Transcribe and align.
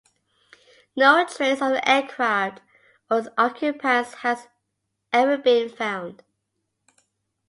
No 0.95 1.23
trace 1.27 1.61
of 1.61 1.73
the 1.73 1.87
aircraft 1.87 2.61
or 3.11 3.19
its 3.19 3.27
occupants 3.37 4.15
has 4.15 4.47
ever 5.13 5.37
been 5.37 5.69
found. 5.69 6.23